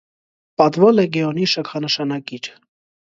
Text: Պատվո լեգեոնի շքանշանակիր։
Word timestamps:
Պատվո 0.61 0.89
լեգեոնի 0.95 1.45
շքանշանակիր։ 1.53 2.51